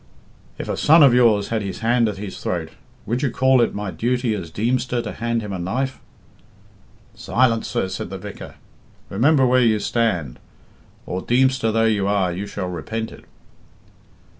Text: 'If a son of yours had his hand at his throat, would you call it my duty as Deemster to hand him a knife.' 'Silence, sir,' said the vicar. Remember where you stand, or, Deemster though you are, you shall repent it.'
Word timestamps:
'If 0.57 0.67
a 0.67 0.75
son 0.77 1.03
of 1.03 1.13
yours 1.13 1.49
had 1.49 1.61
his 1.61 1.81
hand 1.81 2.09
at 2.09 2.17
his 2.17 2.39
throat, 2.41 2.69
would 3.05 3.21
you 3.21 3.29
call 3.29 3.61
it 3.61 3.75
my 3.75 3.91
duty 3.91 4.33
as 4.33 4.49
Deemster 4.49 4.99
to 4.99 5.11
hand 5.11 5.43
him 5.43 5.53
a 5.53 5.59
knife.' 5.59 5.99
'Silence, 7.13 7.67
sir,' 7.67 7.87
said 7.87 8.09
the 8.09 8.17
vicar. 8.17 8.55
Remember 9.11 9.45
where 9.45 9.61
you 9.61 9.77
stand, 9.77 10.39
or, 11.05 11.21
Deemster 11.21 11.71
though 11.71 11.85
you 11.85 12.07
are, 12.07 12.33
you 12.33 12.47
shall 12.47 12.65
repent 12.67 13.11
it.' 13.11 13.25